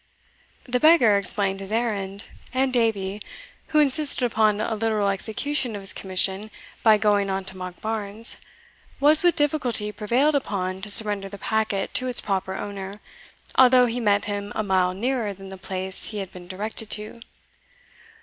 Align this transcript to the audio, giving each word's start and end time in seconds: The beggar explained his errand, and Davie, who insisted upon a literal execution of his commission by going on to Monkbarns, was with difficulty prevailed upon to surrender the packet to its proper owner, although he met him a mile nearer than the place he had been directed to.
The 0.63 0.79
beggar 0.79 1.15
explained 1.15 1.59
his 1.59 1.71
errand, 1.71 2.25
and 2.55 2.73
Davie, 2.73 3.21
who 3.67 3.77
insisted 3.77 4.25
upon 4.25 4.59
a 4.59 4.73
literal 4.73 5.09
execution 5.09 5.75
of 5.75 5.83
his 5.83 5.93
commission 5.93 6.49
by 6.81 6.97
going 6.97 7.29
on 7.29 7.45
to 7.45 7.55
Monkbarns, 7.55 8.37
was 8.99 9.21
with 9.21 9.35
difficulty 9.35 9.91
prevailed 9.91 10.33
upon 10.33 10.81
to 10.81 10.89
surrender 10.89 11.29
the 11.29 11.37
packet 11.37 11.93
to 11.93 12.07
its 12.07 12.19
proper 12.19 12.55
owner, 12.55 12.99
although 13.59 13.85
he 13.85 13.99
met 13.99 14.25
him 14.25 14.51
a 14.55 14.63
mile 14.63 14.95
nearer 14.95 15.33
than 15.33 15.49
the 15.49 15.55
place 15.57 16.05
he 16.05 16.17
had 16.17 16.31
been 16.31 16.47
directed 16.47 16.89
to. 16.97 17.21